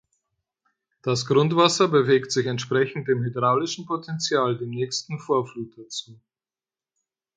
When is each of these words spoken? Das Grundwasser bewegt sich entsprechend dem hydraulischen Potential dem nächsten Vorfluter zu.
Das 1.03 1.27
Grundwasser 1.27 1.87
bewegt 1.87 2.31
sich 2.31 2.47
entsprechend 2.47 3.07
dem 3.07 3.23
hydraulischen 3.23 3.85
Potential 3.85 4.57
dem 4.57 4.71
nächsten 4.71 5.19
Vorfluter 5.19 5.87
zu. 5.89 6.19